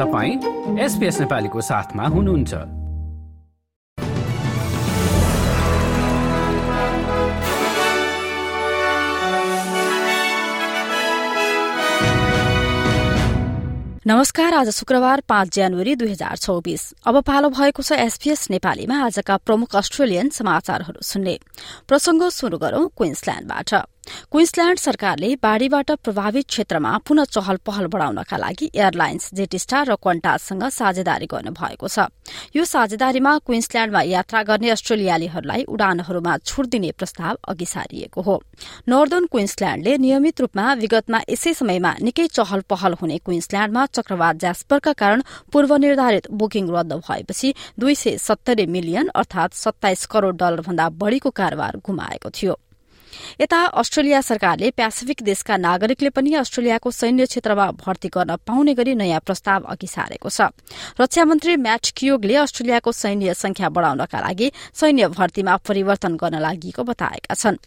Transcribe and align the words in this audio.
तपाईँ 0.00 0.78
एसपिएस 0.80 1.20
नेपालीको 1.20 1.60
साथमा 1.60 2.04
हुनुहुन्छ। 2.06 2.54
नमस्कार 14.06 14.54
आज 14.54 14.68
शुक्रबार 14.68 15.22
पाँच 15.28 15.54
जनवरी 15.54 15.94
दुई 15.96 16.10
हजार 16.10 16.36
चौबिस। 16.36 16.82
अब 17.06 17.20
पालो 17.20 17.48
भएको 17.50 17.82
छ 17.82 17.92
एसपीएस 18.00 18.50
नेपालीमा 18.50 19.04
आजका 19.04 19.36
प्रमुख 19.36 19.76
अस्ट्रेलियन 19.76 20.28
समाचारहरू 20.28 21.00
सुन्ने। 21.02 21.38
प्रसंग 21.88 22.22
शुरू 22.30 22.58
गरौं 22.58 22.88
क्वीन्सल्याण्डबाट 22.96 23.74
क्वीन्सल्याण्ड 24.06 24.78
सरकारले 24.78 25.28
बाढ़ीबाट 25.42 25.90
प्रभावित 26.04 26.46
क्षेत्रमा 26.48 26.96
पुनः 27.06 27.24
चहल 27.26 27.56
पहल 27.66 27.86
बढ़ाउनका 27.86 28.36
लागि 28.36 28.70
एयरलाइन्स 28.74 29.28
जेटिस्टा 29.34 29.82
र 29.82 29.94
क्वान्टाससँग 29.96 30.64
साझेदारी 30.70 31.26
गर्नु 31.26 31.50
भएको 31.52 31.88
छ। 31.88 32.06
यो 32.56 32.64
साझेदारीमा 32.64 33.36
क्वीन्सल्याण्डमा 33.46 34.02
यात्रा 34.02 34.42
गर्ने 34.42 34.70
अस्ट्रेलियालीहरूलाई 34.70 35.64
उडानहरूमा 35.68 36.36
छुट 36.38 36.66
दिने 36.66 36.90
प्रस्ताव 36.92 37.36
अघि 37.48 37.66
सारिएको 37.66 38.20
हो। 38.22 38.40
नर्दन 38.88 39.26
क्वीन्सल्याण्डले 39.26 39.96
नियमित 39.98 40.40
रूपमा 40.40 40.72
विगतमा 40.80 41.20
यसै 41.28 41.52
समयमा 41.54 41.92
निकै 42.00 42.26
चहल 42.30 42.60
पहल 42.70 42.94
हुने 43.02 43.18
क्वीन्सल्याण्डमा 43.18 43.86
चक्रवात 43.92 44.40
ज्यास्परका 44.40 44.92
कारण 44.94 45.22
पूर्व 45.52 45.76
निर्धारित 45.76 46.30
बुकिङ 46.32 46.72
रद्द 46.72 46.92
भएपछि 47.04 47.54
दुई 47.78 47.94
सय 47.94 48.16
सत्तरी 48.18 48.66
मिलियन 48.66 49.10
अर्थात 49.14 49.54
सत्ताइस 49.56 50.06
करोड़ 50.06 50.34
डलर 50.34 50.60
भन्दा 50.62 50.88
बढ़ीको 50.96 51.30
कारोबार 51.30 51.76
गुमाएको 51.86 52.30
थियो। 52.30 52.58
यता 53.40 53.60
अस्ट्रेलिया 53.80 54.20
सरकारले 54.20 54.70
प्यासिफिक 54.70 55.22
देशका 55.22 55.56
नागरिकले 55.56 56.10
पनि 56.10 56.34
अस्ट्रेलियाको 56.34 56.90
सैन्य 56.90 57.26
क्षेत्रमा 57.26 57.70
भर्ती 57.80 58.08
गर्न 58.08 58.36
पाउने 58.46 58.74
गरी 58.74 58.94
नयाँ 58.94 59.20
प्रस्ताव 59.20 59.64
अघि 59.64 59.86
सारेको 59.86 60.28
छ। 60.28 60.40
रक्षा 61.00 61.24
मन्त्री 61.24 61.56
म्याट 61.56 61.90
कियोगले 61.96 62.34
अस्ट्रेलियाको 62.36 62.92
सैन्य 62.92 63.34
संख्या 63.34 63.68
बढ़ाउनका 63.68 64.20
लागि 64.20 64.52
सैन्य 64.74 65.08
भर्तीमा 65.08 65.56
परिवर्तन 65.56 66.16
गर्न 66.16 66.38
लागि 66.40 66.72
बताएका 66.80 67.34
छनृ। 67.34 67.58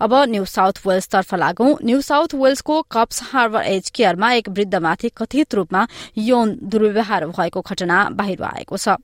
अब 0.00 0.14
न्यू 0.30 0.44
साउथ 0.46 0.86
वेल्सतर्फ 0.86 1.34
लागौं। 1.34 1.74
न्यू 1.84 2.00
साउथ 2.00 2.34
वेल्सको 2.34 2.80
कप्स 2.90 3.22
हार्बर 3.32 3.62
एज 3.64 3.90
केयरमा 3.90 4.32
एक 4.32 4.48
वृद्धमाथि 4.48 5.08
कथित 5.16 5.54
रूपमा 5.54 5.86
यौन 6.18 6.56
दुर्व्यवहार 6.62 7.26
भएको 7.28 7.60
घटना 7.60 7.98
बाहिर 8.12 8.42
आएको 8.44 8.76
छ। 8.76 8.96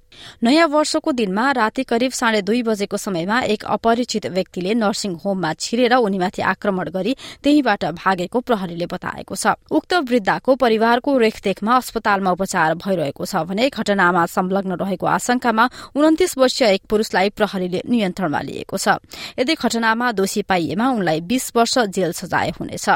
नयाँ 0.42 0.68
वर्षको 0.68 1.12
दिनमा 1.12 1.50
राति 1.52 1.82
करिब 1.84 2.12
साढे 2.12 2.42
दुई 2.42 2.62
बजेको 2.62 2.96
समयमा 2.96 3.40
एक 3.52 3.64
अपरिचित 3.66 4.26
व्यक्तिले 4.26 4.74
नर्सिङ 4.76 5.14
होममा 5.24 5.52
छिरेर 5.54 5.94
उनीमाथि 5.96 6.42
आक्रमण 6.44 6.88
गरी 6.90 7.16
त्यहीबाट 7.42 7.84
भागेको 7.96 8.40
प्रहरीले 8.40 8.86
बताएको 8.86 9.34
छ। 9.34 9.54
उक्त 9.70 9.94
वृद्धाको 10.06 10.54
परिवारको 10.56 11.16
रेखदेखमा 11.18 11.76
अस्पतालमा 11.76 12.30
उपचार 12.30 12.74
भइरहेको 12.76 13.24
छ 13.24 13.44
भने 13.46 13.68
घटनामा 13.68 14.24
संलग्न 14.26 14.72
रहेको 14.76 15.06
आशंकामा 15.06 15.68
उन्तिस 15.96 16.36
वर्षीय 16.38 16.68
एक 16.68 16.82
पुरूषलाई 16.88 17.28
प्रहरीले 17.36 17.82
नियन्त्रणमा 17.88 18.40
लिएको 18.40 18.76
छ। 18.76 18.96
यदि 19.38 19.54
घटनामा 19.54 20.12
दोषी 20.12 20.42
पाइएमा 20.77 20.91
उनलाई 20.92 21.20
बीस 21.22 21.52
वर्ष 21.56 21.78
जेल 21.88 22.12
सजाय 22.12 22.50
हुनेछ। 22.60 22.88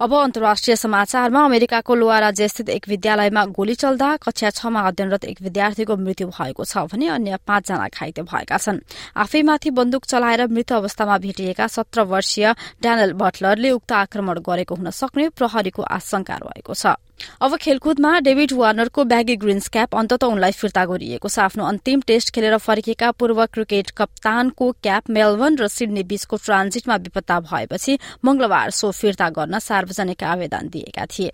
अब 0.00 0.12
अन्तर्राष्ट्रिय 0.14 0.76
समाचारमा 0.76 1.44
अमेरिकाको 1.44 1.94
लोवा 1.94 2.18
राज्य 2.20 2.48
स्थित 2.48 2.68
एक 2.68 2.88
विद्यालयमा 2.88 3.44
गोली 3.52 3.74
चल्दा 3.74 4.16
कक्षा 4.16 4.50
छमा 4.50 4.80
अध्ययनरत 4.88 5.24
एक 5.24 5.40
विद्यार्थीको 5.42 5.96
मृत्यु 5.96 6.28
भएको 6.28 6.64
छ 6.64 6.88
भने 6.92 7.08
अन्य 7.08 7.38
पाँचजना 7.46 7.88
घाइते 7.88 8.22
भएका 8.22 8.56
छन्। 8.56 8.80
आफैमाथि 9.16 9.70
बन्दुक 9.70 10.04
चलाएर 10.04 10.46
मृत 10.48 10.72
अवस्थामा 10.72 11.16
भेटिएका 11.18 11.66
सत्र 11.68 12.02
वर्षीय 12.04 12.52
ड्यानल 12.82 13.12
बटलरले 13.20 13.70
उक्त 13.70 13.92
आक्रमण 13.94 14.40
गरेको 14.40 14.74
हुन 14.74 14.90
सक्ने 14.90 15.28
प्रहरीको 15.32 15.82
आशंका 15.82 16.36
रहेको 16.36 16.74
छ। 16.74 16.96
अब 17.40 17.56
खेलकुदमा 17.56 18.18
डेभिड 18.20 18.52
वार्नरको 18.52 19.04
ब्यागी 19.04 19.36
ग्रिन्स 19.36 19.68
क्याप 19.68 19.94
अन्तत 19.96 20.24
उनलाई 20.24 20.52
फिर्ता 20.52 20.84
गरिएको 20.84 21.28
छ। 21.28 21.38
आफ्नो 21.40 21.64
अन्तिम 21.64 22.00
टेस्ट 22.00 22.34
खेलेर 22.34 22.56
फर्किएका 22.58 23.10
पूर्व 23.12 23.44
क्रिकेट 23.46 23.90
कप्तानको 23.90 24.70
क्याप 24.82 25.10
मेलबर्न 25.10 25.56
र 25.56 25.68
सिडनी 25.68 26.02
बीचको 26.02 26.36
ट्रान्जिटमा 26.36 26.96
विपत्ता 26.96 27.40
भएपछि 27.42 27.98
मंगलबार 28.24 28.70
सो 28.70 28.90
फिर्ता 28.90 29.28
गर्न 29.32 29.58
सार्वजनिक 29.58 30.22
आवेदन 30.24 30.68
दिएका 30.68 31.06
थिए। 31.08 31.32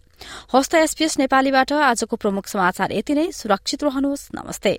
हस्त 0.54 0.74
एसपीएस 0.74 1.18
नेपालीबाट 1.18 1.72
आजको 1.72 2.16
प्रमुख 2.16 2.46
समाचार 2.46 2.92
यति 2.92 3.14
नै। 3.14 3.30
सुरक्षित 3.32 3.84
रहनुहोस्। 3.84 4.28
नमस्ते। 4.34 4.78